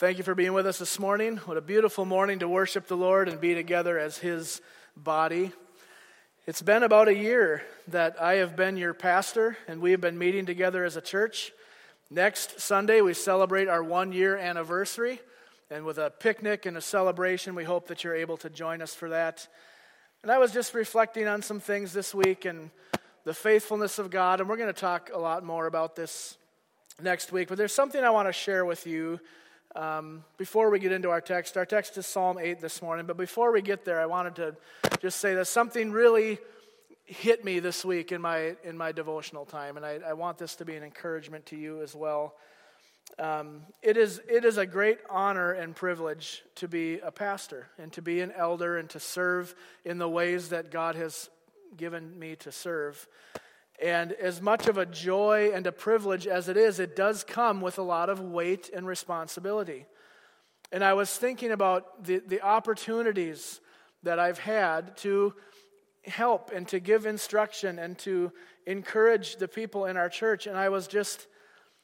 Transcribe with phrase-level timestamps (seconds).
[0.00, 1.36] Thank you for being with us this morning.
[1.44, 4.62] What a beautiful morning to worship the Lord and be together as His
[4.96, 5.52] body.
[6.46, 10.16] It's been about a year that I have been your pastor, and we have been
[10.16, 11.52] meeting together as a church.
[12.08, 15.20] Next Sunday, we celebrate our one year anniversary,
[15.70, 18.94] and with a picnic and a celebration, we hope that you're able to join us
[18.94, 19.46] for that.
[20.22, 22.70] And I was just reflecting on some things this week and
[23.24, 26.38] the faithfulness of God, and we're going to talk a lot more about this
[27.02, 27.48] next week.
[27.48, 29.20] But there's something I want to share with you
[29.76, 33.16] um, before we get into our text, our text is Psalm 8 this morning, but
[33.16, 34.56] before we get there, I wanted to
[35.00, 36.38] just say that something really
[37.04, 40.56] hit me this week in my, in my devotional time, and I, I want this
[40.56, 42.34] to be an encouragement to you as well.
[43.18, 47.92] Um, it, is, it is a great honor and privilege to be a pastor and
[47.92, 51.28] to be an elder and to serve in the ways that God has
[51.76, 53.06] given me to serve.
[53.82, 57.60] And as much of a joy and a privilege as it is, it does come
[57.60, 59.86] with a lot of weight and responsibility.
[60.70, 63.60] And I was thinking about the, the opportunities
[64.02, 65.34] that I've had to
[66.04, 68.32] help and to give instruction and to
[68.66, 70.46] encourage the people in our church.
[70.46, 71.26] And I was just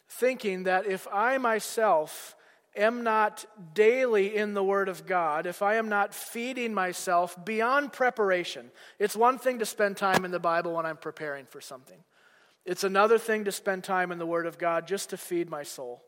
[0.08, 2.36] thinking that if I myself
[2.77, 7.92] am not daily in the Word of God, if I am not feeding myself beyond
[7.92, 11.98] preparation, it's one thing to spend time in the Bible when I'm preparing for something.
[12.64, 15.62] It's another thing to spend time in the Word of God just to feed my
[15.62, 16.02] soul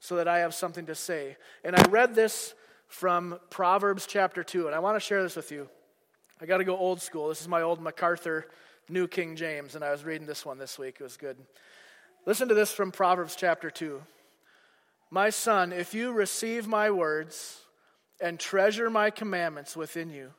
[0.00, 1.36] so that I have something to say.
[1.64, 2.54] And I read this
[2.88, 5.68] from Proverbs chapter 2, and I want to share this with you.
[6.40, 7.28] I got to go old school.
[7.28, 8.46] This is my old MacArthur
[8.88, 10.96] New King James, and I was reading this one this week.
[11.00, 11.36] It was good.
[12.24, 14.02] Listen to this from Proverbs chapter 2.
[15.16, 17.62] My son, if you receive my words
[18.20, 20.34] and treasure my commandments within you,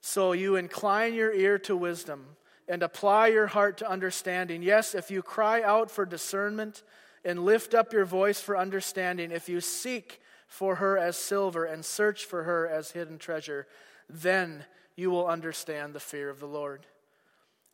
[0.00, 2.24] so you incline your ear to wisdom
[2.66, 4.62] and apply your heart to understanding.
[4.62, 6.82] Yes, if you cry out for discernment
[7.26, 11.84] and lift up your voice for understanding, if you seek for her as silver and
[11.84, 13.66] search for her as hidden treasure,
[14.08, 14.64] then
[14.96, 16.86] you will understand the fear of the Lord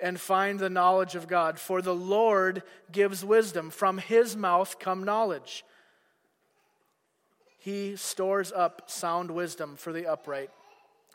[0.00, 1.60] and find the knowledge of God.
[1.60, 5.62] For the Lord gives wisdom, from his mouth come knowledge.
[7.66, 10.50] He stores up sound wisdom for the upright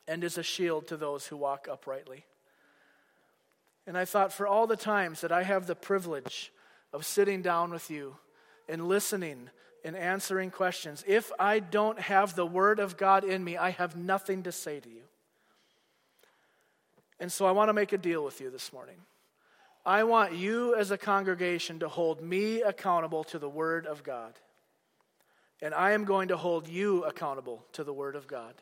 [0.06, 2.26] and is a shield to those who walk uprightly.
[3.88, 6.52] And I thought, for all the times that I have the privilege
[6.92, 8.18] of sitting down with you
[8.68, 9.50] and listening
[9.86, 13.96] and answering questions, if I don't have the Word of God in me, I have
[13.96, 15.04] nothing to say to you.
[17.18, 18.98] And so I want to make a deal with you this morning.
[19.86, 24.34] I want you as a congregation to hold me accountable to the Word of God
[25.62, 28.56] and I am going to hold you accountable to the Word of God.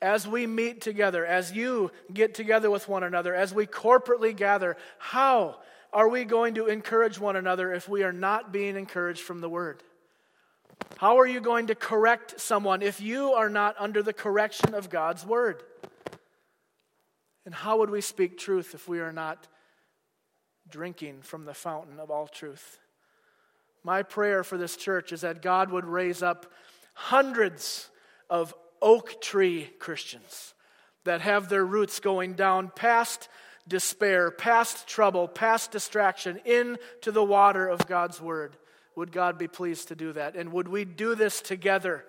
[0.00, 4.76] As we meet together, as you get together with one another, as we corporately gather,
[4.98, 5.58] how
[5.92, 9.48] are we going to encourage one another if we are not being encouraged from the
[9.48, 9.82] Word?
[10.96, 14.90] How are you going to correct someone if you are not under the correction of
[14.90, 15.62] God's Word?
[17.44, 19.46] And how would we speak truth if we are not
[20.68, 22.78] drinking from the fountain of all truth?
[23.84, 26.46] My prayer for this church is that God would raise up
[26.94, 27.90] hundreds
[28.30, 30.54] of oak tree Christians
[31.04, 33.28] that have their roots going down past
[33.66, 38.56] despair, past trouble, past distraction, into the water of God's word.
[38.96, 40.36] Would God be pleased to do that?
[40.36, 42.04] And would we do this together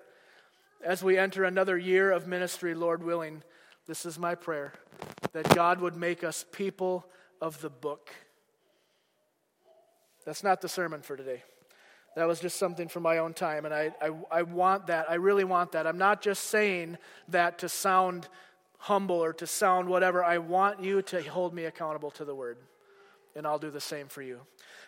[0.84, 3.42] as we enter another year of ministry, Lord willing?
[3.86, 4.72] This is my prayer
[5.32, 7.06] that God would make us people
[7.40, 8.10] of the book.
[10.24, 11.42] That's not the sermon for today.
[12.14, 15.10] That was just something from my own time, and I, I, I want that.
[15.10, 15.86] I really want that.
[15.86, 16.96] I'm not just saying
[17.28, 18.28] that to sound
[18.78, 20.22] humble or to sound whatever.
[20.22, 22.58] I want you to hold me accountable to the word,
[23.34, 24.40] and I'll do the same for you.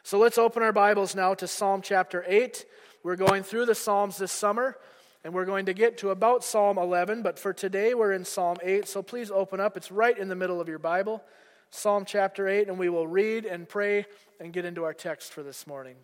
[0.04, 2.64] So let's open our Bibles now to Psalm chapter 8.
[3.02, 4.78] We're going through the Psalms this summer,
[5.24, 8.56] and we're going to get to about Psalm 11, but for today we're in Psalm
[8.62, 9.76] 8, so please open up.
[9.76, 11.24] It's right in the middle of your Bible,
[11.70, 14.06] Psalm chapter 8, and we will read and pray
[14.38, 15.96] and get into our text for this morning.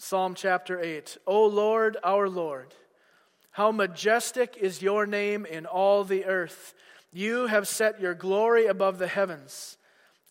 [0.00, 1.18] Psalm chapter 8.
[1.26, 2.72] O Lord, our Lord,
[3.50, 6.72] how majestic is your name in all the earth.
[7.12, 9.76] You have set your glory above the heavens.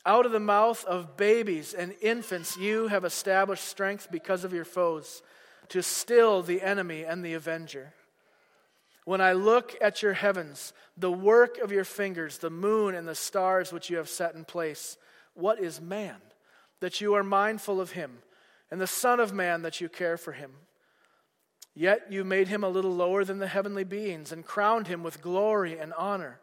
[0.05, 4.63] Out of the mouth of babies and infants, you have established strength because of your
[4.63, 5.21] foes,
[5.67, 7.93] to still the enemy and the avenger.
[9.03, 13.15] When I look at your heavens, the work of your fingers, the moon and the
[13.15, 14.97] stars which you have set in place,
[15.33, 16.15] what is man
[16.79, 18.19] that you are mindful of him?
[18.71, 20.51] And the Son of Man that you care for him.
[21.73, 25.21] Yet you made him a little lower than the heavenly beings and crowned him with
[25.21, 26.39] glory and honor.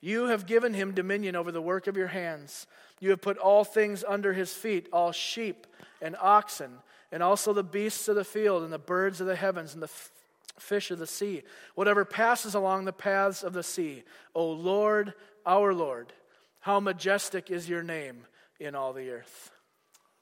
[0.00, 2.66] You have given him dominion over the work of your hands.
[2.98, 5.66] You have put all things under his feet, all sheep
[6.00, 6.78] and oxen,
[7.12, 9.88] and also the beasts of the field, and the birds of the heavens, and the
[9.88, 10.10] f-
[10.58, 11.42] fish of the sea,
[11.74, 14.04] whatever passes along the paths of the sea.
[14.34, 15.12] O Lord,
[15.44, 16.12] our Lord,
[16.60, 18.26] how majestic is your name
[18.58, 19.50] in all the earth.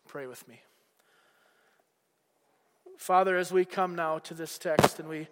[0.09, 0.61] Pray with me.
[2.99, 5.29] Father, as we come now to this text and we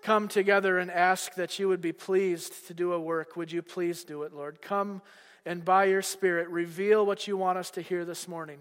[0.00, 3.62] come together and ask that you would be pleased to do a work, would you
[3.62, 4.62] please do it, Lord?
[4.62, 5.02] Come
[5.44, 8.60] and by your Spirit reveal what you want us to hear this morning.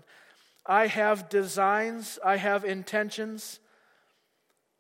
[0.66, 3.60] I have designs, I have intentions,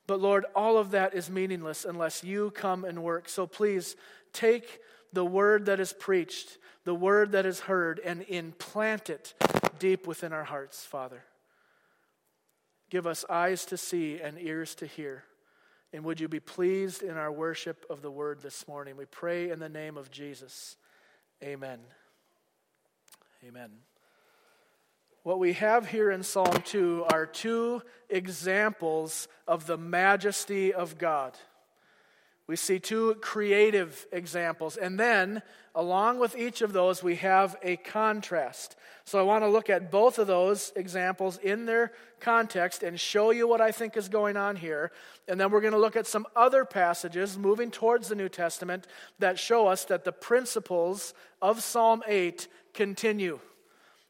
[0.07, 3.29] but Lord, all of that is meaningless unless you come and work.
[3.29, 3.95] So please
[4.33, 4.79] take
[5.13, 9.35] the word that is preached, the word that is heard, and implant it
[9.77, 11.23] deep within our hearts, Father.
[12.89, 15.23] Give us eyes to see and ears to hear.
[15.93, 18.95] And would you be pleased in our worship of the word this morning?
[18.95, 20.75] We pray in the name of Jesus.
[21.43, 21.79] Amen.
[23.47, 23.71] Amen.
[25.23, 31.37] What we have here in Psalm 2 are two examples of the majesty of God.
[32.49, 34.75] We see two creative examples.
[34.75, 35.43] And then,
[35.75, 38.75] along with each of those, we have a contrast.
[39.05, 43.29] So I want to look at both of those examples in their context and show
[43.29, 44.91] you what I think is going on here.
[45.27, 48.87] And then we're going to look at some other passages moving towards the New Testament
[49.19, 51.13] that show us that the principles
[51.43, 53.39] of Psalm 8 continue.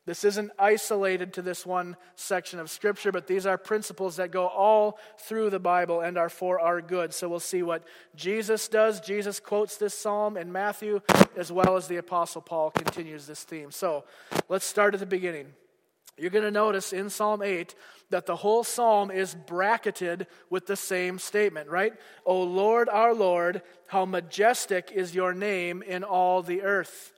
[0.09, 4.47] This isn't isolated to this one section of Scripture, but these are principles that go
[4.47, 7.13] all through the Bible and are for our good.
[7.13, 7.83] So we'll see what
[8.15, 9.01] Jesus does.
[9.01, 11.01] Jesus quotes this psalm in Matthew,
[11.37, 13.69] as well as the Apostle Paul continues this theme.
[13.69, 14.03] So
[14.47, 15.53] let's start at the beginning.
[16.17, 17.75] You're going to notice in Psalm 8
[18.09, 21.93] that the whole psalm is bracketed with the same statement, right?
[22.25, 27.13] O Lord, our Lord, how majestic is your name in all the earth.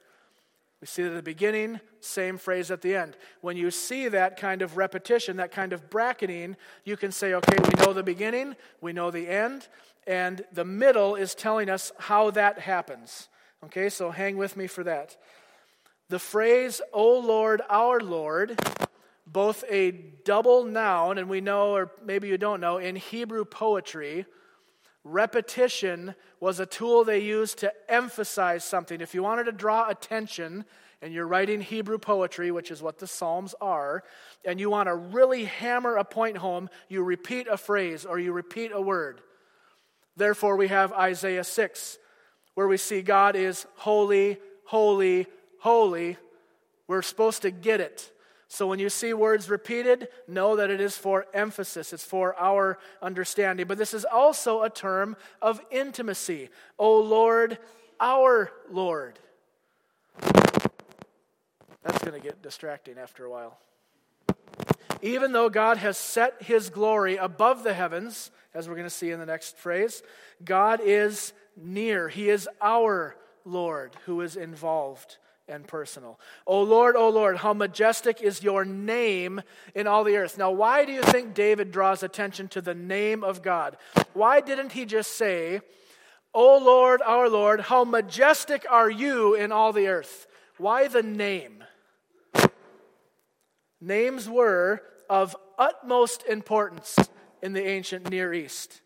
[0.82, 3.16] We see it at the beginning, same phrase at the end.
[3.42, 7.56] When you see that kind of repetition, that kind of bracketing, you can say, okay,
[7.64, 9.68] we know the beginning, we know the end,
[10.08, 13.30] and the middle is telling us how that happens.
[13.66, 15.18] Okay, so hang with me for that.
[16.10, 18.60] The phrase, O Lord, our Lord,
[19.28, 24.26] both a double noun, and we know, or maybe you don't know, in Hebrew poetry,
[25.04, 29.02] Repetition was a tool they used to emphasize something.
[29.02, 30.66] If you wanted to draw attention,
[31.02, 34.04] and you're writing Hebrew poetry, which is what the Psalms are,
[34.46, 38.32] and you want to really hammer a point home, you repeat a phrase or you
[38.32, 39.22] repeat a word.
[40.16, 41.98] Therefore, we have Isaiah 6,
[42.54, 45.26] where we see God is holy, holy,
[45.60, 46.18] holy.
[46.88, 48.12] We're supposed to get it.
[48.52, 52.80] So when you see words repeated, know that it is for emphasis, it's for our
[53.02, 53.66] understanding.
[53.66, 56.50] But this is also a term of intimacy.
[56.78, 57.60] O Lord,
[57.98, 59.20] our Lord.
[60.20, 63.58] That's going to get distracting after a while.
[65.02, 69.12] Even though God has set his glory above the heavens, as we're going to see
[69.12, 70.04] in the next phrase,
[70.44, 72.10] God is near.
[72.10, 73.16] He is our
[73.46, 75.20] Lord who is involved
[75.52, 76.20] and personal.
[76.48, 79.42] O Lord, O Lord, how majestic is your name
[79.76, 80.38] in all the earth.
[80.38, 83.78] Now, why do you think David draws attention to the name of God?
[84.14, 85.62] Why didn't he just say,
[86.34, 90.28] O Lord, our Lord, how majestic are you in all the earth?
[90.58, 91.64] Why the name?
[93.82, 96.98] Names were of utmost importance
[97.42, 98.82] in the ancient Near East.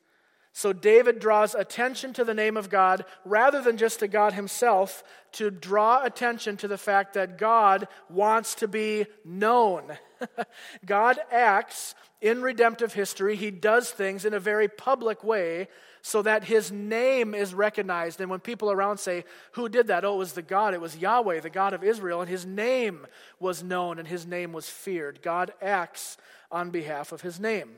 [0.57, 5.03] So David draws attention to the name of God rather than just to God himself,
[5.34, 9.98] to draw attention to the fact that God wants to be known.
[10.86, 15.68] God acts in redemptive history, he does things in a very public way
[16.01, 18.22] so that his name is recognized.
[18.22, 20.06] And when people around say, Who did that?
[20.06, 20.74] Oh, it was the God.
[20.74, 22.22] It was Yahweh, the God of Israel.
[22.22, 23.06] And his name
[23.41, 25.22] was known and his name was feared.
[25.22, 26.15] God acts
[26.50, 27.72] on behalf of his name.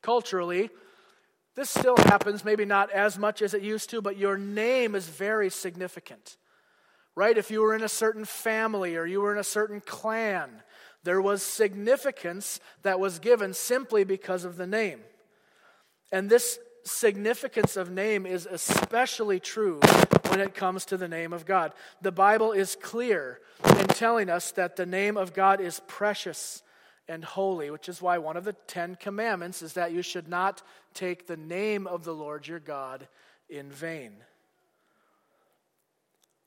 [0.00, 0.70] Culturally,
[1.56, 5.06] this still happens, maybe not as much as it used to, but your name is
[5.06, 6.36] very significant.
[7.14, 7.38] Right?
[7.38, 10.50] If you were in a certain family or you were in a certain clan,
[11.04, 15.00] there was significance that was given simply because of the name.
[16.10, 19.80] And this significance of name is especially true
[20.28, 21.72] when it comes to the name of God.
[22.02, 23.38] The Bible is clear
[23.78, 26.63] in telling us that the name of God is precious
[27.08, 30.62] and holy, which is why one of the Ten Commandments is that you should not
[30.94, 33.06] take the name of the Lord your God
[33.48, 34.12] in vain.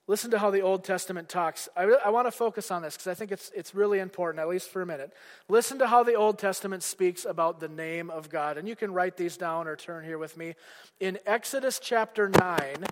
[0.09, 1.67] Listen to how the Old Testament talks.
[1.75, 4.47] I, I want to focus on this because I think it's, it's really important, at
[4.47, 5.11] least for a minute.
[5.49, 8.57] Listen to how the Old Testament speaks about the name of God.
[8.57, 10.55] And you can write these down or turn here with me.
[11.01, 12.85] In Exodus chapter 9,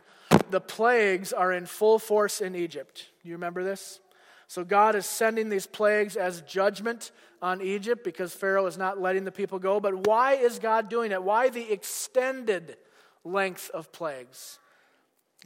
[0.49, 3.05] the plagues are in full force in Egypt.
[3.23, 4.01] You remember this?
[4.47, 7.11] So God is sending these plagues as judgment
[7.41, 9.79] on Egypt because Pharaoh is not letting the people go.
[9.79, 11.23] But why is God doing it?
[11.23, 12.77] Why the extended
[13.23, 14.59] length of plagues?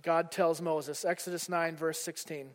[0.02, 2.50] God tells Moses, Exodus 9, verse 16.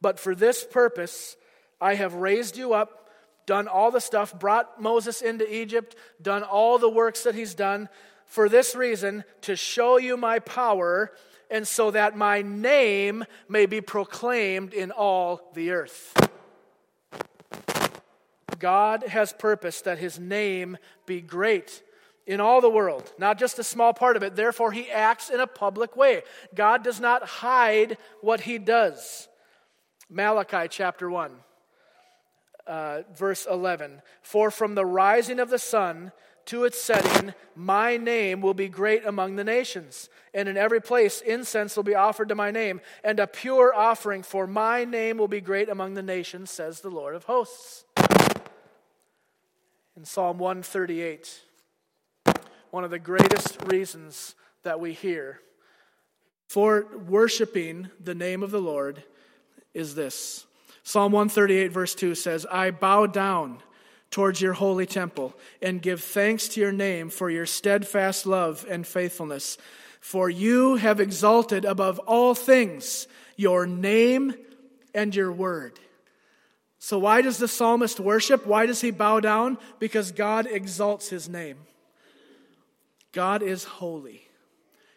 [0.00, 1.36] But for this purpose,
[1.80, 3.10] I have raised you up,
[3.46, 7.88] done all the stuff, brought Moses into Egypt, done all the works that he's done.
[8.26, 11.12] For this reason, to show you my power,
[11.50, 16.14] and so that my name may be proclaimed in all the earth.
[18.58, 21.82] God has purposed that his name be great
[22.26, 24.36] in all the world, not just a small part of it.
[24.36, 26.22] Therefore, he acts in a public way.
[26.54, 29.28] God does not hide what he does.
[30.10, 31.32] Malachi chapter 1,
[32.66, 34.02] uh, verse 11.
[34.22, 36.12] For from the rising of the sun
[36.48, 40.08] to its setting, my name will be great among the nations.
[40.32, 44.22] And in every place, incense will be offered to my name, and a pure offering,
[44.22, 47.84] for my name will be great among the nations, says the Lord of hosts.
[49.94, 51.42] In Psalm 138,
[52.70, 55.40] one of the greatest reasons that we hear
[56.48, 59.02] for worshiping the name of the Lord
[59.74, 60.46] is this.
[60.82, 63.62] Psalm 138, verse 2 says, I bow down
[64.10, 68.86] towards your holy temple and give thanks to your name for your steadfast love and
[68.86, 69.58] faithfulness.
[70.00, 74.34] For you have exalted above all things your name
[74.94, 75.78] and your word.
[76.78, 78.46] So, why does the psalmist worship?
[78.46, 79.58] Why does he bow down?
[79.78, 81.58] Because God exalts his name.
[83.12, 84.22] God is holy.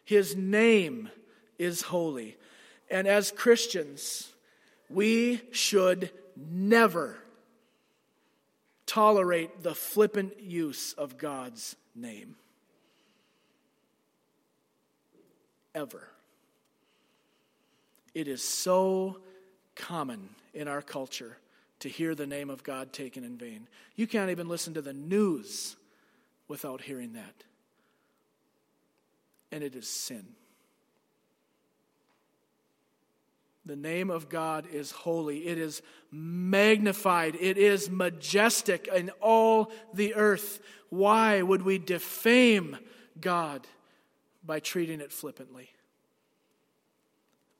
[0.05, 1.09] His name
[1.57, 2.37] is holy.
[2.89, 4.31] And as Christians,
[4.89, 7.17] we should never
[8.91, 12.35] tolerate the flippant use of God's name.
[15.73, 16.09] Ever.
[18.13, 19.19] It is so
[19.75, 21.37] common in our culture
[21.79, 23.69] to hear the name of God taken in vain.
[23.95, 25.77] You can't even listen to the news
[26.49, 27.43] without hearing that
[29.51, 30.25] and it is sin.
[33.65, 35.47] The name of God is holy.
[35.47, 37.35] It is magnified.
[37.39, 40.59] It is majestic in all the earth.
[40.89, 42.77] Why would we defame
[43.19, 43.67] God
[44.43, 45.69] by treating it flippantly?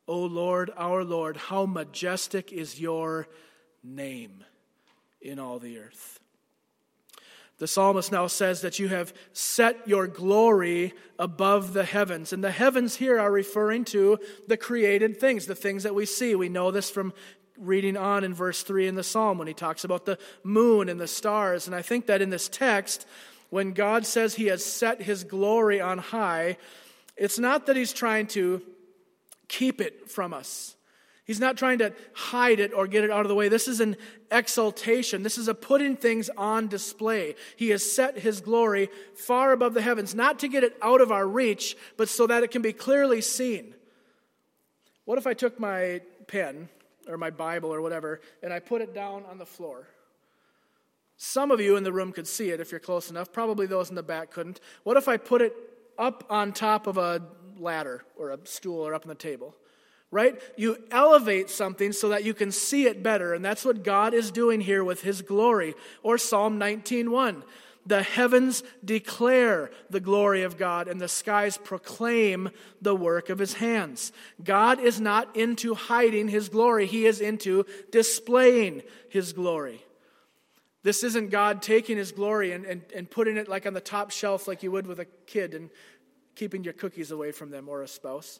[0.08, 3.27] O Lord, our Lord, how majestic is your
[3.84, 4.43] name
[5.22, 6.21] in all the earth.
[7.62, 12.34] The psalmist now says that you have set your glory above the heavens.
[12.34, 16.34] And the heavens here are referring to the created things, the things that we see.
[16.34, 17.13] We know this from
[17.60, 21.00] reading on in verse 3 in the psalm when he talks about the moon and
[21.00, 21.68] the stars.
[21.68, 23.06] And I think that in this text,
[23.51, 26.58] when God says he has set his glory on high,
[27.15, 28.63] it's not that he's trying to
[29.48, 30.75] keep it from us.
[31.25, 33.48] He's not trying to hide it or get it out of the way.
[33.48, 33.96] This is an
[34.32, 35.24] exaltation.
[35.24, 37.36] This is a putting things on display.
[37.56, 41.12] He has set his glory far above the heavens, not to get it out of
[41.12, 43.75] our reach, but so that it can be clearly seen.
[45.06, 46.70] What if I took my pen
[47.08, 49.88] or my Bible or whatever and I put it down on the floor?
[51.18, 53.32] Some of you in the room could see it if you're close enough.
[53.32, 54.60] Probably those in the back couldn't.
[54.84, 55.56] What if I put it
[56.00, 57.22] up on top of a
[57.60, 59.56] ladder or a stool or up on the table?
[60.12, 60.39] Right?
[60.58, 64.30] You elevate something so that you can see it better, and that's what God is
[64.30, 65.74] doing here with his glory.
[66.03, 67.44] Or Psalm 19:1.
[67.84, 73.53] The heavens declare the glory of God, and the skies proclaim the work of his
[73.53, 74.12] hands.
[74.44, 79.84] God is not into hiding his glory, he is into displaying his glory.
[80.84, 84.12] This isn't God taking his glory and, and, and putting it like on the top
[84.12, 85.70] shelf, like you would with a kid, and
[86.36, 88.39] keeping your cookies away from them or a spouse.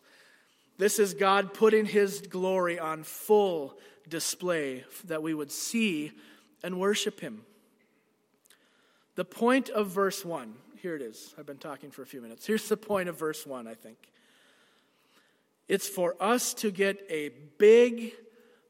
[0.82, 3.78] This is God putting his glory on full
[4.10, 6.12] display that we would see
[6.64, 7.44] and worship him.
[9.14, 11.36] The point of verse 1, here it is.
[11.38, 12.48] I've been talking for a few minutes.
[12.48, 13.96] Here's the point of verse 1, I think.
[15.68, 18.14] It's for us to get a big,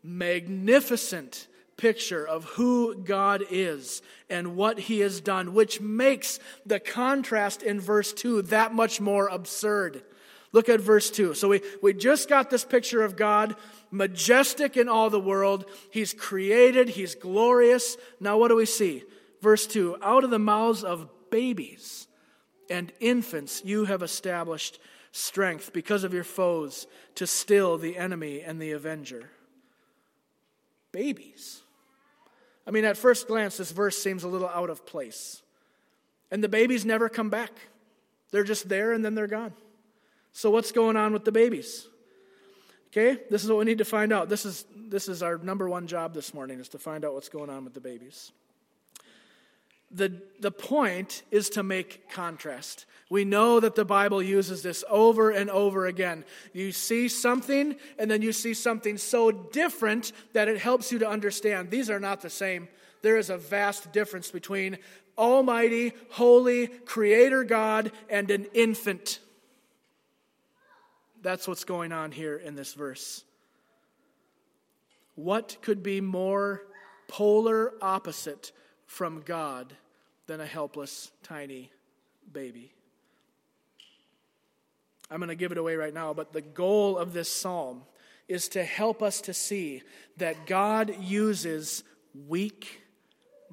[0.03, 7.63] magnificent picture of who God is and what he has done, which makes the contrast
[7.63, 10.03] in verse 2 that much more absurd.
[10.53, 11.33] Look at verse 2.
[11.33, 13.55] So we, we just got this picture of God,
[13.89, 15.65] majestic in all the world.
[15.91, 17.97] He's created, He's glorious.
[18.19, 19.03] Now, what do we see?
[19.41, 22.07] Verse 2 Out of the mouths of babies
[22.69, 24.79] and infants, you have established
[25.11, 29.29] strength because of your foes to still the enemy and the avenger.
[30.91, 31.61] Babies.
[32.67, 35.41] I mean, at first glance, this verse seems a little out of place.
[36.29, 37.51] And the babies never come back,
[38.31, 39.53] they're just there and then they're gone.
[40.33, 41.87] So, what's going on with the babies?
[42.91, 43.21] Okay?
[43.29, 44.29] This is what we need to find out.
[44.29, 47.29] This is, this is our number one job this morning, is to find out what's
[47.29, 48.31] going on with the babies.
[49.93, 52.85] The, the point is to make contrast.
[53.09, 56.23] We know that the Bible uses this over and over again.
[56.53, 61.09] You see something, and then you see something so different that it helps you to
[61.09, 62.69] understand these are not the same.
[63.01, 64.77] There is a vast difference between
[65.17, 69.19] Almighty, Holy, Creator God and an infant.
[71.21, 73.23] That's what's going on here in this verse.
[75.15, 76.63] What could be more
[77.07, 78.51] polar opposite
[78.85, 79.73] from God
[80.25, 81.71] than a helpless, tiny
[82.31, 82.73] baby?
[85.11, 87.83] I'm going to give it away right now, but the goal of this psalm
[88.27, 89.83] is to help us to see
[90.17, 91.83] that God uses
[92.27, 92.81] weak,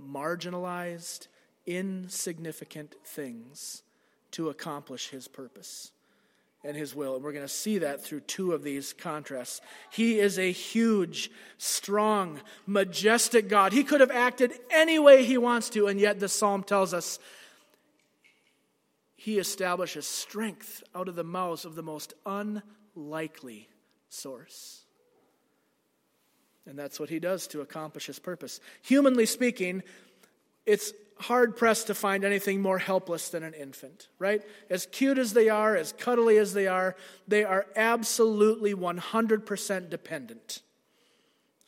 [0.00, 1.26] marginalized,
[1.66, 3.82] insignificant things
[4.30, 5.90] to accomplish his purpose
[6.65, 7.15] and his will.
[7.15, 9.61] And we're going to see that through two of these contrasts.
[9.91, 13.73] He is a huge, strong, majestic God.
[13.73, 17.19] He could have acted any way he wants to, and yet the psalm tells us
[19.17, 23.69] he establishes strength out of the mouths of the most unlikely
[24.09, 24.85] source.
[26.67, 28.61] And that's what he does to accomplish his purpose.
[28.83, 29.83] Humanly speaking,
[30.67, 34.42] it's hard pressed to find anything more helpless than an infant, right?
[34.70, 36.96] As cute as they are, as cuddly as they are,
[37.26, 40.62] they are absolutely 100% dependent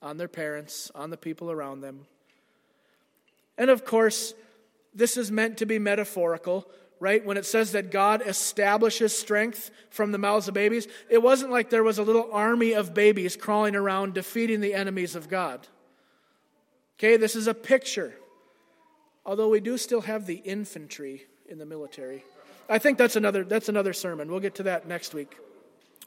[0.02, 2.07] on their parents, on the people around them.
[3.59, 4.35] And of course,
[4.95, 6.66] this is meant to be metaphorical,
[6.99, 7.25] right?
[7.25, 11.71] When it says that God establishes strength from the mouths of babies, it wasn't like
[11.71, 15.66] there was a little army of babies crawling around defeating the enemies of God.
[16.99, 18.14] Okay, this is a picture.
[19.25, 22.25] Although we do still have the infantry in the military.
[22.69, 24.31] I think that's another, that's another sermon.
[24.31, 25.37] We'll get to that next week.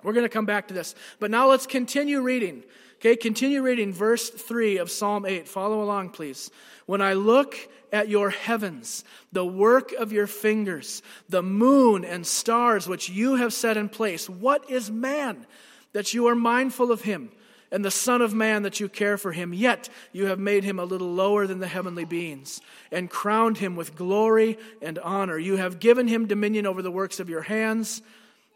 [0.02, 0.96] We're going to come back to this.
[1.20, 2.64] But now let's continue reading.
[2.96, 5.48] Okay, continue reading verse 3 of Psalm 8.
[5.48, 6.52] Follow along, please.
[6.86, 7.58] When I look
[7.92, 13.54] at your heavens, the work of your fingers, the moon and stars which you have
[13.54, 15.46] set in place, what is man
[15.92, 17.30] that you are mindful of him?
[17.74, 20.78] And the Son of Man that you care for him, yet you have made him
[20.78, 25.40] a little lower than the heavenly beings, and crowned him with glory and honor.
[25.40, 28.04] You have given him dominion over the works of your hands.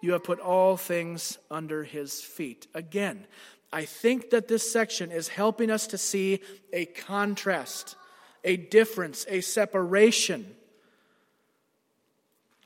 [0.02, 2.68] You have put all things under his feet.
[2.76, 3.26] Again,
[3.74, 6.40] I think that this section is helping us to see
[6.72, 7.96] a contrast,
[8.44, 10.56] a difference, a separation.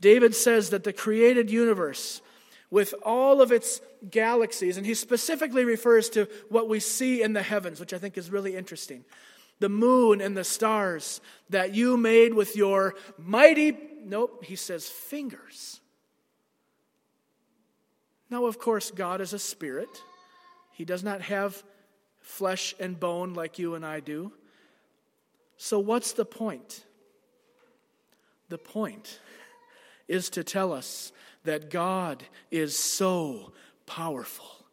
[0.02, 2.22] David says that the created universe
[2.72, 4.78] with all of its galaxies.
[4.78, 8.32] And he specifically refers to what we see in the heavens, which I think is
[8.32, 9.04] really interesting.
[9.60, 15.82] The moon and the stars that you made with your mighty, nope, he says fingers.
[18.32, 19.90] Now, of course, God is a spirit.
[20.72, 21.62] He does not have
[22.22, 24.32] flesh and bone like you and I do.
[25.58, 26.86] So, what's the point?
[28.48, 29.20] The point
[30.08, 31.12] is to tell us
[31.44, 33.52] that God is so
[33.86, 34.66] powerful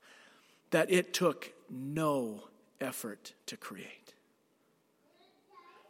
[0.71, 2.45] that it took no
[2.81, 4.15] effort to create.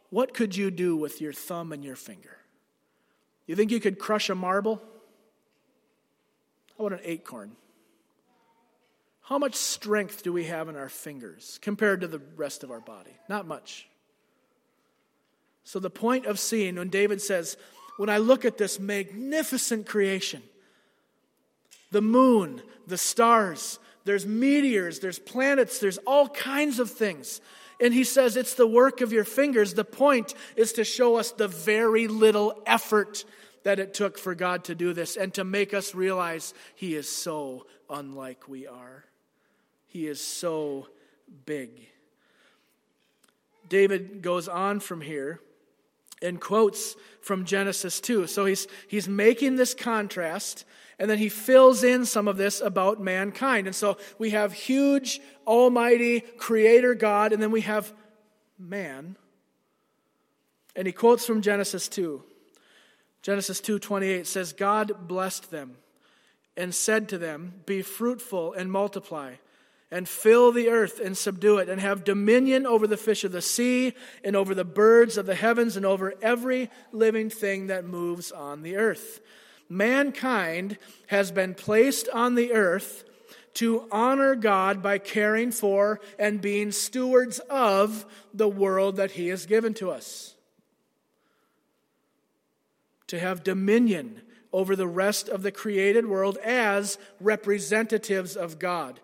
[0.09, 2.37] What could you do with your thumb and your finger?
[3.45, 4.81] You think you could crush a marble?
[6.77, 7.51] How about an acorn?
[9.21, 12.79] How much strength do we have in our fingers compared to the rest of our
[12.79, 13.11] body?
[13.27, 13.87] Not much.
[15.63, 17.55] So, the point of seeing, when David says,
[17.97, 20.41] When I look at this magnificent creation,
[21.91, 27.41] the moon, the stars, there's meteors, there's planets, there's all kinds of things.
[27.79, 29.73] And he says it's the work of your fingers.
[29.73, 33.23] The point is to show us the very little effort
[33.63, 37.09] that it took for God to do this and to make us realize he is
[37.09, 39.05] so unlike we are.
[39.87, 40.87] He is so
[41.45, 41.87] big.
[43.67, 45.39] David goes on from here
[46.21, 48.27] and quotes from Genesis 2.
[48.27, 50.65] So he's, he's making this contrast
[50.99, 53.67] and then he fills in some of this about mankind.
[53.67, 57.93] And so we have huge, almighty creator God, and then we have
[58.57, 59.15] man.
[60.75, 62.21] And he quotes from Genesis 2.
[63.21, 65.77] Genesis 2:28 says God blessed them
[66.57, 69.35] and said to them, "Be fruitful and multiply."
[69.91, 73.41] and fill the earth and subdue it, and have dominion over the fish of the
[73.41, 73.91] sea,
[74.23, 78.61] and over the birds of the heavens, and over every living thing that moves on
[78.61, 79.19] the earth
[79.69, 80.77] mankind
[81.07, 83.03] has been placed on the earth
[83.55, 89.45] to honor God by caring for and being stewards of the world that He has
[89.45, 90.35] given to us.
[93.07, 98.99] To have dominion over the rest of the created world as representatives of God.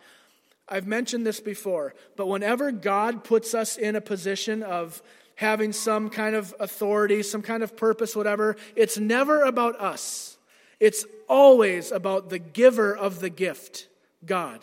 [0.68, 5.02] I've mentioned this before, but whenever God puts us in a position of
[5.36, 10.35] having some kind of authority, some kind of purpose, whatever, it's never about us.
[10.80, 13.88] It's always about the giver of the gift,
[14.26, 14.62] God.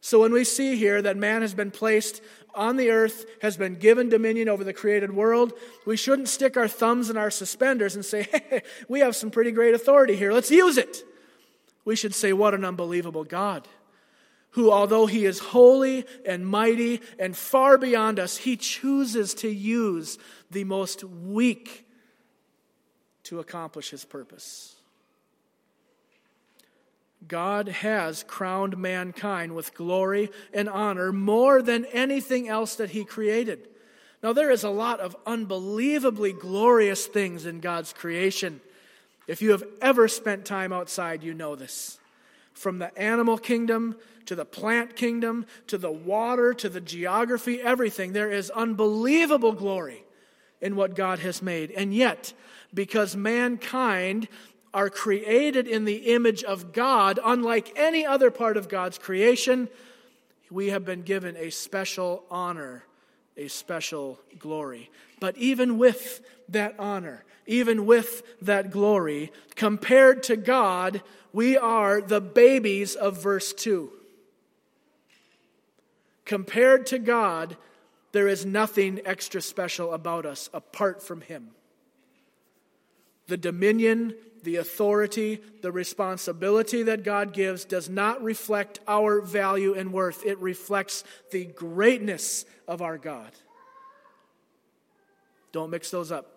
[0.00, 2.22] So when we see here that man has been placed
[2.54, 5.52] on the earth, has been given dominion over the created world,
[5.84, 9.50] we shouldn't stick our thumbs in our suspenders and say, hey, we have some pretty
[9.50, 10.32] great authority here.
[10.32, 11.02] Let's use it.
[11.84, 13.68] We should say, what an unbelievable God
[14.56, 20.16] who, although he is holy and mighty and far beyond us, he chooses to use
[20.50, 21.86] the most weak
[23.24, 24.76] to accomplish his purpose.
[27.26, 33.68] God has crowned mankind with glory and honor more than anything else that he created.
[34.22, 38.60] Now, there is a lot of unbelievably glorious things in God's creation.
[39.26, 41.98] If you have ever spent time outside, you know this.
[42.52, 48.12] From the animal kingdom to the plant kingdom, to the water, to the geography, everything.
[48.12, 50.04] There is unbelievable glory
[50.60, 51.70] in what God has made.
[51.70, 52.32] And yet,
[52.74, 54.28] because mankind
[54.76, 59.70] are created in the image of God, unlike any other part of God's creation,
[60.50, 62.84] we have been given a special honor,
[63.38, 64.90] a special glory.
[65.18, 71.00] But even with that honor, even with that glory, compared to God,
[71.32, 73.90] we are the babies of verse 2.
[76.26, 77.56] Compared to God,
[78.12, 81.52] there is nothing extra special about us apart from Him.
[83.26, 84.14] The dominion,
[84.46, 90.24] the authority, the responsibility that God gives does not reflect our value and worth.
[90.24, 93.32] It reflects the greatness of our God.
[95.50, 96.30] Don't mix those up.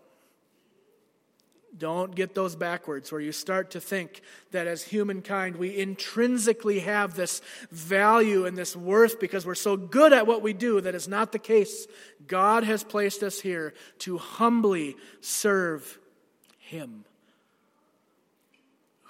[1.78, 7.13] Don't get those backwards where you start to think that as humankind we intrinsically have
[7.13, 10.82] this value and this worth because we're so good at what we do.
[10.82, 11.86] That is not the case.
[12.26, 16.00] God has placed us here to humbly serve
[16.58, 17.06] Him.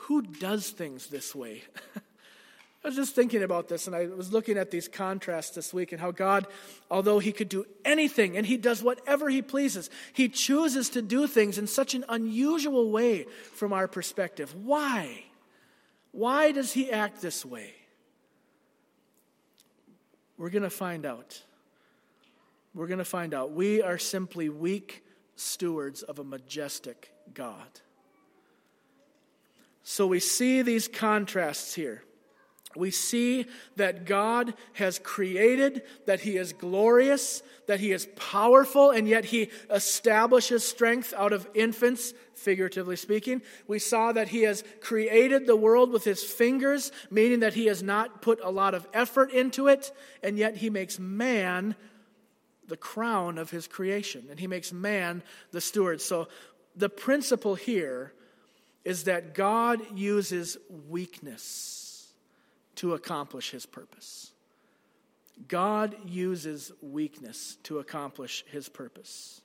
[0.09, 1.61] Who does things this way?
[2.83, 5.91] I was just thinking about this, and I was looking at these contrasts this week
[5.91, 6.47] and how God,
[6.89, 11.27] although He could do anything and He does whatever He pleases, He chooses to do
[11.27, 14.55] things in such an unusual way from our perspective.
[14.55, 15.25] Why?
[16.11, 17.75] Why does He act this way?
[20.39, 21.43] We're going to find out.
[22.73, 23.51] We're going to find out.
[23.51, 25.03] We are simply weak
[25.35, 27.81] stewards of a majestic God.
[29.89, 32.03] So we see these contrasts here
[32.75, 33.47] we see
[33.77, 39.49] that God has created, that He is glorious, that He is powerful, and yet He
[39.71, 43.41] establishes strength out of infants, figuratively speaking.
[43.67, 47.81] We saw that He has created the world with His fingers, meaning that He has
[47.81, 51.75] not put a lot of effort into it, and yet He makes man
[52.67, 56.01] the crown of His creation, and He makes man the steward.
[56.01, 56.27] So
[56.75, 58.13] the principle here
[58.85, 62.13] is that God uses weakness
[62.75, 64.31] to accomplish his purpose.
[65.47, 69.41] God uses weakness to accomplish his purpose.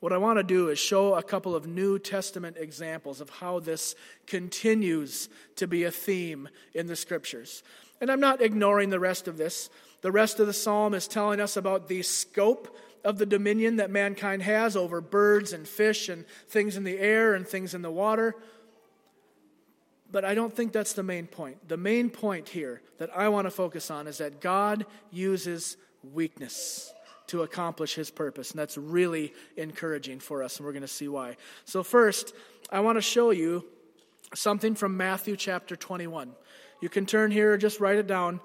[0.00, 3.60] What I want to do is show a couple of New Testament examples of how
[3.60, 3.94] this
[4.26, 7.62] continues to be a theme in the scriptures.
[8.00, 9.70] And I'm not ignoring the rest of this.
[10.02, 13.90] The rest of the psalm is telling us about the scope of the dominion that
[13.90, 17.90] mankind has over birds and fish and things in the air and things in the
[17.90, 18.34] water.
[20.10, 21.68] But I don't think that's the main point.
[21.68, 25.76] The main point here that I want to focus on is that God uses
[26.12, 26.92] weakness
[27.28, 28.52] to accomplish his purpose.
[28.52, 31.36] And that's really encouraging for us, and we're going to see why.
[31.64, 32.34] So, first,
[32.70, 33.64] I want to show you
[34.34, 36.32] something from Matthew chapter 21.
[36.80, 38.40] You can turn here or just write it down.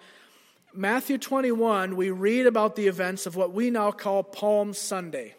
[0.74, 5.36] Matthew 21, we read about the events of what we now call Palm Sunday.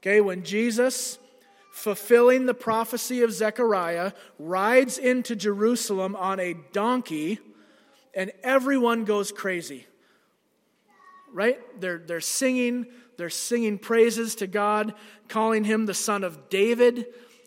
[0.00, 1.18] Okay, when Jesus
[1.72, 7.40] fulfilling the prophecy of Zechariah, rides into Jerusalem on a donkey,
[8.14, 9.86] and everyone goes crazy.
[11.32, 11.58] Right?
[11.80, 14.94] They're, they're singing, they're singing praises to God,
[15.28, 17.06] calling him the son of David,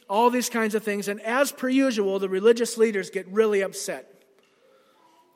[0.09, 1.07] all these kinds of things.
[1.07, 4.23] And as per usual, the religious leaders get really upset.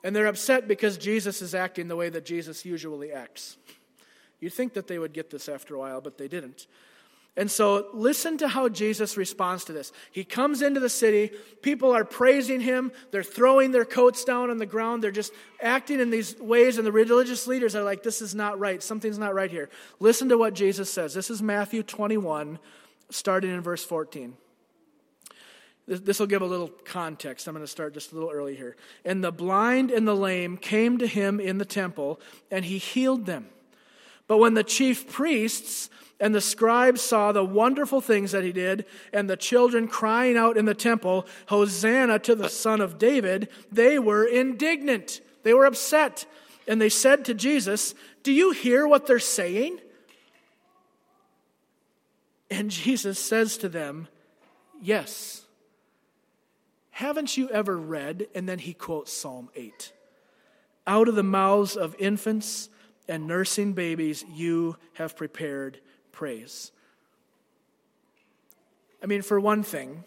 [0.02, 3.56] And they're upset because Jesus is acting the way that Jesus usually acts.
[4.40, 6.66] You'd think that they would get this after a while, but they didn't.
[7.36, 9.92] And so, listen to how Jesus responds to this.
[10.10, 11.30] He comes into the city.
[11.62, 12.90] People are praising him.
[13.12, 15.02] They're throwing their coats down on the ground.
[15.02, 16.76] They're just acting in these ways.
[16.76, 18.82] And the religious leaders are like, this is not right.
[18.82, 19.70] Something's not right here.
[20.00, 21.14] Listen to what Jesus says.
[21.14, 22.58] This is Matthew 21,
[23.10, 24.34] starting in verse 14.
[25.86, 27.46] This will give a little context.
[27.46, 28.76] I'm going to start just a little early here.
[29.04, 33.26] And the blind and the lame came to him in the temple, and he healed
[33.26, 33.48] them.
[34.30, 35.90] But when the chief priests
[36.20, 40.56] and the scribes saw the wonderful things that he did, and the children crying out
[40.56, 45.20] in the temple, Hosanna to the Son of David, they were indignant.
[45.42, 46.26] They were upset.
[46.68, 49.80] And they said to Jesus, Do you hear what they're saying?
[52.52, 54.06] And Jesus says to them,
[54.80, 55.42] Yes.
[56.90, 58.28] Haven't you ever read?
[58.32, 59.92] And then he quotes Psalm 8
[60.86, 62.68] Out of the mouths of infants
[63.10, 65.80] and nursing babies, you have prepared
[66.12, 66.70] praise.
[69.02, 70.04] I mean, for one thing,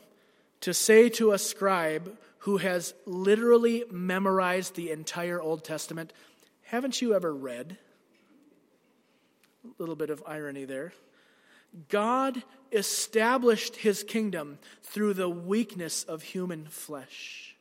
[0.62, 6.13] to say to a scribe who has literally memorized the entire Old Testament,
[6.62, 7.78] haven't you ever read?
[9.66, 10.94] A little bit of irony there.
[11.89, 17.56] God established his kingdom through the weakness of human flesh.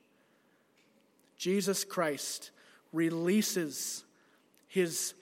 [1.37, 2.53] Jesus Christ
[2.93, 4.05] releases
[4.69, 5.15] his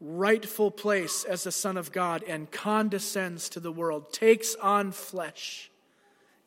[0.00, 5.70] rightful place as the Son of God and condescends to the world, takes on flesh.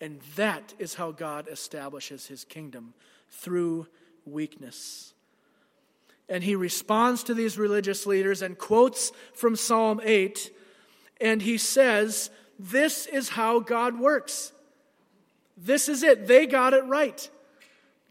[0.01, 2.93] And that is how God establishes his kingdom
[3.29, 3.87] through
[4.25, 5.13] weakness.
[6.27, 10.55] And he responds to these religious leaders and quotes from Psalm 8,
[11.19, 14.53] and he says, This is how God works.
[15.57, 16.27] This is it.
[16.27, 17.29] They got it right.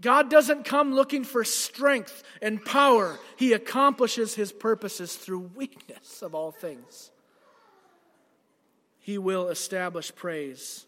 [0.01, 3.19] God doesn't come looking for strength and power.
[3.37, 7.11] He accomplishes his purposes through weakness of all things.
[9.01, 10.87] He will establish praise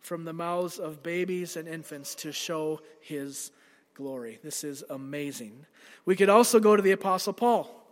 [0.00, 3.50] from the mouths of babies and infants to show his
[3.94, 4.38] glory.
[4.42, 5.66] This is amazing.
[6.04, 7.88] We could also go to the Apostle Paul,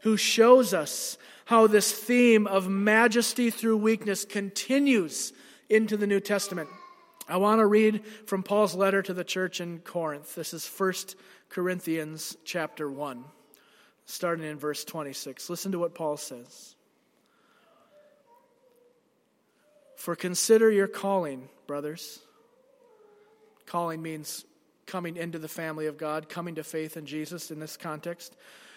[0.00, 5.32] who shows us how this theme of majesty through weakness continues
[5.70, 6.68] into the New Testament.
[7.28, 10.34] I want to read from Paul's letter to the church in Corinth.
[10.34, 10.92] This is 1
[11.50, 13.22] Corinthians chapter 1,
[14.06, 15.50] starting in verse 26.
[15.50, 16.74] Listen to what Paul says.
[19.96, 22.20] For consider your calling, brothers.
[23.66, 24.46] Calling means
[24.86, 28.34] coming into the family of God, coming to faith in Jesus in this context.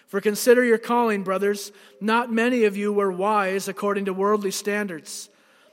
[0.07, 1.71] For consider your calling, brothers.
[2.01, 5.29] Not many of you were wise according to worldly standards,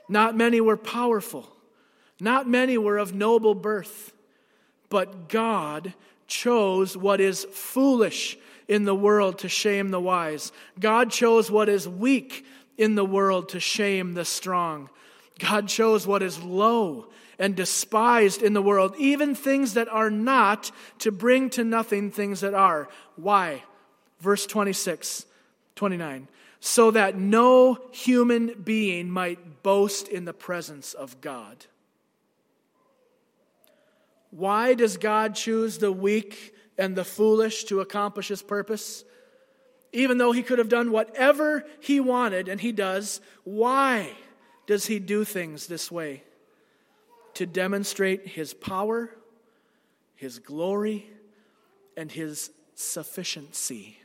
[0.07, 1.51] not many were powerful.
[2.19, 4.13] Not many were of noble birth,
[4.89, 5.93] but God
[6.27, 10.51] chose what is foolish in the world to shame the wise.
[10.79, 12.45] God chose what is weak
[12.77, 14.89] in the world to shame the strong.
[15.39, 17.07] God chose what is low
[17.39, 22.41] and despised in the world, even things that are not, to bring to nothing things
[22.41, 22.89] that are.
[23.15, 23.63] Why?
[24.19, 25.25] Verse 26,
[25.75, 26.27] 29.
[26.59, 31.65] So that no human being might boast in the presence of God.
[34.31, 39.03] Why does God choose the weak and the foolish to accomplish his purpose?
[39.91, 44.11] Even though he could have done whatever he wanted, and he does, why
[44.67, 46.23] does he do things this way?
[47.35, 49.09] To demonstrate his power,
[50.15, 51.09] his glory,
[51.97, 53.97] and his sufficiency.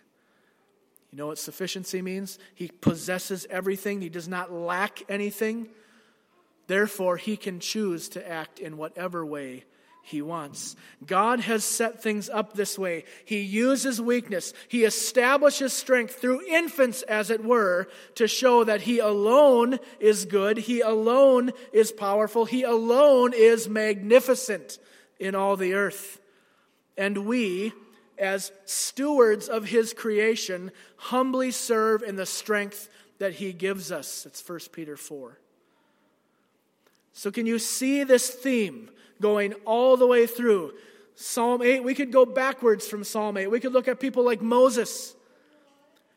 [1.10, 2.38] You know what sufficiency means?
[2.54, 5.68] He possesses everything, he does not lack anything.
[6.66, 9.64] Therefore, he can choose to act in whatever way
[10.06, 10.76] he wants.
[11.06, 13.04] God has set things up this way.
[13.24, 18.98] He uses weakness, He establishes strength through infants, as it were, to show that He
[18.98, 24.78] alone is good, He alone is powerful, He alone is magnificent
[25.18, 26.20] in all the earth.
[26.98, 27.72] And we,
[28.18, 34.26] as stewards of His creation, humbly serve in the strength that He gives us.
[34.26, 35.38] It's 1 Peter 4.
[37.14, 38.90] So, can you see this theme?
[39.20, 40.74] going all the way through.
[41.14, 43.50] Psalm 8, we could go backwards from Psalm 8.
[43.50, 45.14] We could look at people like Moses,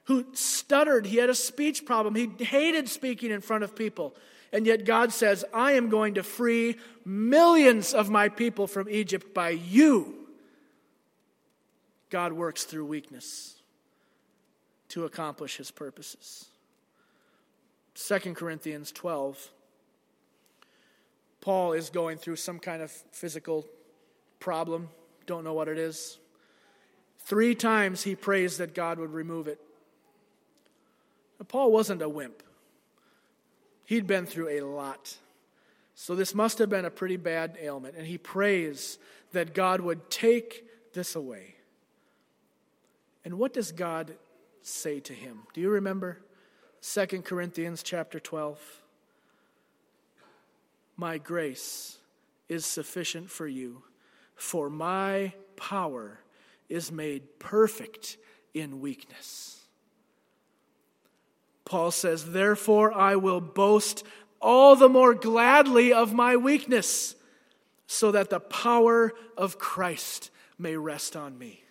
[0.06, 1.06] who stuttered.
[1.06, 2.16] He had a speech problem.
[2.16, 4.16] He hated speaking in front of people.
[4.52, 9.34] And yet God says, I am going to free millions of my people from Egypt
[9.34, 10.16] by you.
[12.10, 13.56] God works through weakness
[14.90, 16.46] to accomplish his purposes.
[17.96, 19.52] 2 Corinthians 12
[21.48, 23.66] Paul is going through some kind of physical
[24.38, 24.90] problem,
[25.28, 26.18] don't know what it is.
[27.20, 29.58] Three times he prays that God would remove it.
[31.48, 32.44] Paul wasn't a wimp,
[33.86, 35.16] he'd been through a lot.
[35.96, 37.96] So this must have been a pretty bad ailment.
[37.96, 39.00] And he prays
[39.32, 41.56] that God would take this away.
[43.24, 44.16] And what does God
[44.64, 45.44] say to him?
[45.54, 46.20] Do you remember?
[46.82, 48.82] 2 Corinthians chapter 12.
[50.98, 52.00] My grace
[52.50, 53.84] is sufficient for you,
[54.36, 56.20] for my power
[56.70, 58.18] is made perfect
[58.54, 59.62] in weakness.
[61.66, 64.04] Paul says, Therefore, I will boast
[64.42, 67.16] all the more gladly of my weakness,
[67.86, 71.64] so that the power of Christ may rest on me.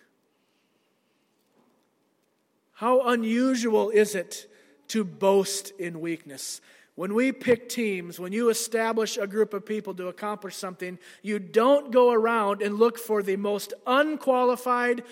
[2.73, 4.47] How unusual is it
[4.89, 6.61] to boast in weakness?
[6.97, 11.37] When we pick teams, when you establish a group of people to accomplish something, you
[11.37, 15.03] don't go around and look for the most unqualified,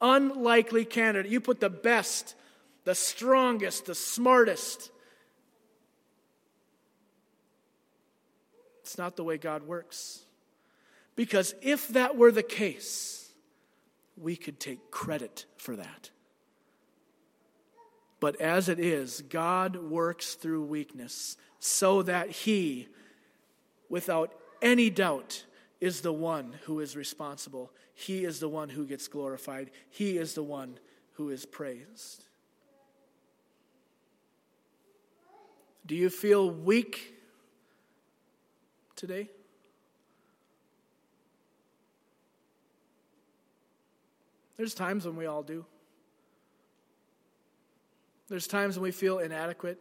[0.00, 1.30] unlikely candidate.
[1.30, 2.34] You put the best,
[2.84, 4.90] the strongest, the smartest.
[8.80, 10.22] It's not the way God works.
[11.16, 13.30] Because if that were the case,
[14.16, 16.08] we could take credit for that.
[18.20, 22.88] But as it is, God works through weakness so that He,
[23.88, 25.44] without any doubt,
[25.80, 27.70] is the one who is responsible.
[27.94, 29.70] He is the one who gets glorified.
[29.90, 30.78] He is the one
[31.12, 32.24] who is praised.
[35.86, 37.14] Do you feel weak
[38.94, 39.30] today?
[44.56, 45.64] There's times when we all do.
[48.28, 49.78] There's times when we feel inadequate.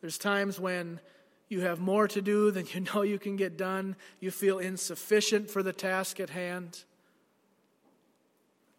[0.00, 1.00] There's times when
[1.48, 3.96] you have more to do than you know you can get done.
[4.20, 6.84] You feel insufficient for the task at hand.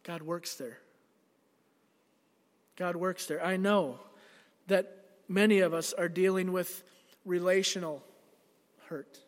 [0.03, 0.79] God works there.
[2.75, 3.43] God works there.
[3.43, 3.99] I know
[4.67, 6.83] that many of us are dealing with
[7.25, 8.03] relational
[8.87, 9.24] hurt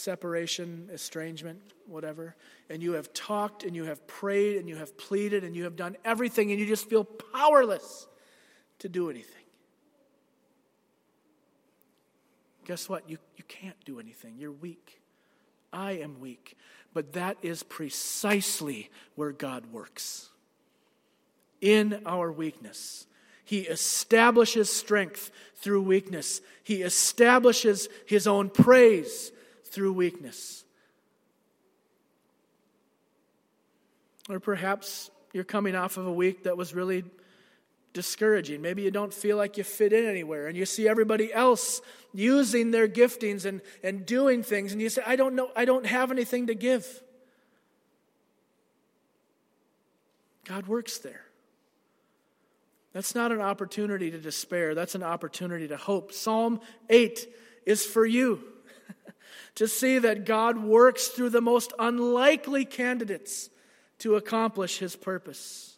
[0.00, 2.34] separation, estrangement, whatever,
[2.68, 5.76] and you have talked and you have prayed and you have pleaded and you have
[5.76, 8.06] done everything and you just feel powerless
[8.78, 9.34] to do anything.
[12.64, 13.08] Guess what?
[13.08, 14.36] You, you can't do anything.
[14.38, 15.00] You're weak.
[15.72, 16.56] I am weak.
[16.92, 20.30] But that is precisely where God works.
[21.60, 23.06] In our weakness.
[23.44, 26.40] He establishes strength through weakness.
[26.62, 29.32] He establishes his own praise
[29.70, 30.64] through weakness.
[34.28, 37.04] Or perhaps you're coming off of a week that was really
[37.92, 38.62] discouraging.
[38.62, 41.80] Maybe you don't feel like you fit in anywhere and you see everybody else
[42.12, 45.86] using their giftings and, and doing things, and you say, I don't know, I don't
[45.86, 47.02] have anything to give.
[50.44, 51.24] God works there.
[52.92, 54.74] That's not an opportunity to despair.
[54.74, 56.12] That's an opportunity to hope.
[56.12, 57.28] Psalm 8
[57.64, 58.42] is for you
[59.56, 63.50] to see that God works through the most unlikely candidates
[63.98, 65.76] to accomplish his purpose.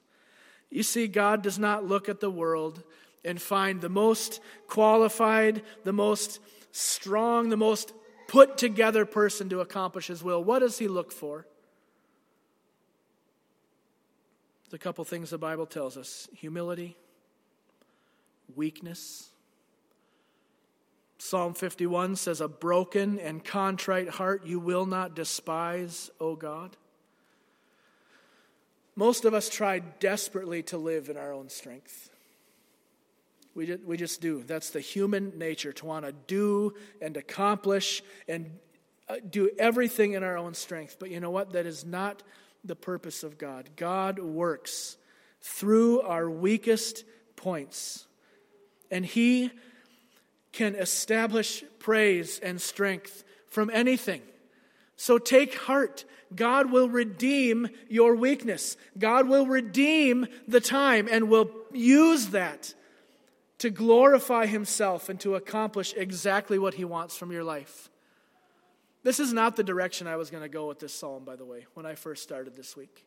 [0.71, 2.83] You see, God does not look at the world
[3.25, 7.93] and find the most qualified, the most strong, the most
[8.29, 10.43] put together person to accomplish his will.
[10.43, 11.47] What does he look for?
[14.65, 16.97] There's a couple things the Bible tells us humility,
[18.57, 19.32] weakness,
[21.25, 26.77] Psalm 51 says, A broken and contrite heart you will not despise, O God.
[28.97, 32.11] Most of us try desperately to live in our own strength.
[33.55, 34.43] We just, we just do.
[34.43, 38.51] That's the human nature to want to do and accomplish and
[39.09, 40.97] uh, do everything in our own strength.
[40.99, 41.53] But you know what?
[41.53, 42.25] That is not
[42.65, 43.71] the purpose of God.
[43.77, 44.97] God works
[45.41, 47.05] through our weakest
[47.37, 48.07] points.
[48.91, 49.53] And He
[50.53, 54.23] can establish praise and strength from anything.
[54.97, 56.05] So take heart.
[56.35, 58.77] God will redeem your weakness.
[58.99, 62.75] God will redeem the time and will use that
[63.59, 67.91] to glorify Himself and to accomplish exactly what He wants from your life.
[69.03, 71.45] This is not the direction I was going to go with this psalm, by the
[71.45, 73.05] way, when I first started this week.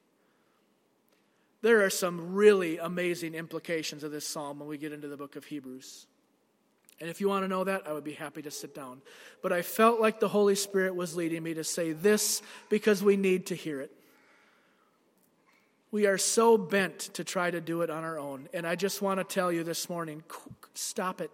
[1.61, 5.35] There are some really amazing implications of this psalm when we get into the book
[5.35, 6.05] of Hebrews.
[6.99, 9.01] And if you want to know that, I would be happy to sit down.
[9.41, 13.17] But I felt like the Holy Spirit was leading me to say this because we
[13.17, 13.91] need to hear it.
[15.91, 18.49] We are so bent to try to do it on our own.
[18.53, 20.23] And I just want to tell you this morning
[20.73, 21.31] stop it.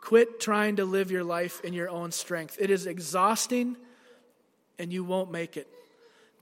[0.00, 2.56] Quit trying to live your life in your own strength.
[2.58, 3.76] It is exhausting
[4.78, 5.68] and you won't make it.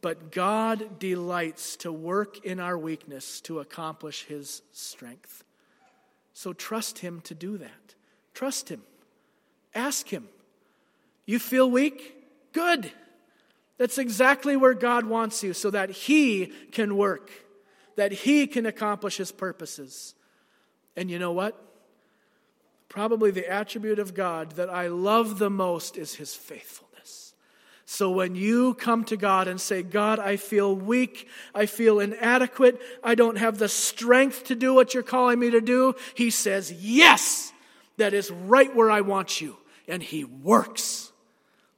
[0.00, 5.42] But God delights to work in our weakness to accomplish His strength.
[6.34, 7.94] So trust Him to do that.
[8.38, 8.82] Trust Him.
[9.74, 10.28] Ask Him.
[11.26, 12.14] You feel weak?
[12.52, 12.92] Good.
[13.78, 17.30] That's exactly where God wants you so that He can work,
[17.96, 20.14] that He can accomplish His purposes.
[20.96, 21.68] And you know what?
[22.88, 27.34] probably the attribute of God that I love the most is his faithfulness.
[27.84, 32.80] So when you come to God and say, God, I feel weak, I feel inadequate,
[33.02, 36.72] I don't have the strength to do what you're calling me to do, he says,
[36.72, 37.52] Yes,
[37.98, 39.56] that is right where I want you.
[39.86, 41.12] And he works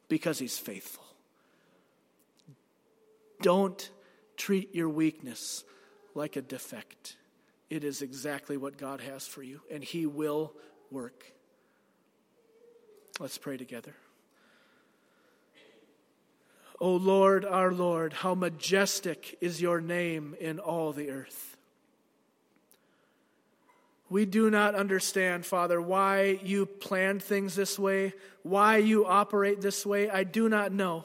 [0.09, 1.05] because he's faithful.
[3.43, 3.91] Don't
[4.37, 5.64] treat your weakness
[6.14, 7.16] like a defect.
[7.68, 10.53] It is exactly what God has for you, and He will
[10.91, 11.33] work.
[13.21, 13.95] Let's pray together.
[16.81, 21.57] O Lord, our Lord, how majestic is your name in all the earth.
[24.11, 29.87] We do not understand, Father, why you planned things this way, why you operate this
[29.87, 30.11] way.
[30.11, 31.05] I do not know.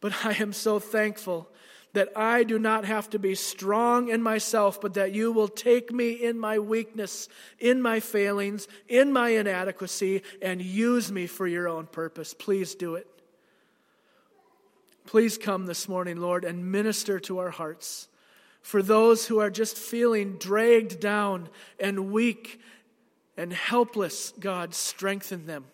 [0.00, 1.50] But I am so thankful
[1.92, 5.92] that I do not have to be strong in myself, but that you will take
[5.92, 11.68] me in my weakness, in my failings, in my inadequacy, and use me for your
[11.68, 12.34] own purpose.
[12.34, 13.08] Please do it.
[15.06, 18.08] Please come this morning, Lord, and minister to our hearts.
[18.64, 22.58] For those who are just feeling dragged down and weak
[23.36, 25.66] and helpless, God, strengthen them.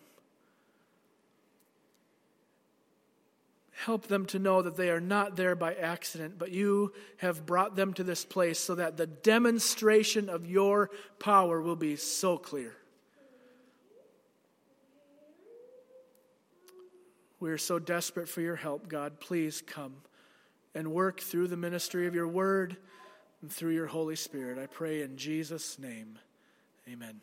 [3.71, 7.77] Help them to know that they are not there by accident, but you have brought
[7.77, 12.75] them to this place so that the demonstration of your power will be so clear.
[17.39, 19.21] We are so desperate for your help, God.
[19.21, 19.93] Please come
[20.73, 22.77] and work through the ministry of your word
[23.41, 24.57] and through your Holy Spirit.
[24.57, 26.19] I pray in Jesus' name.
[26.87, 27.21] Amen.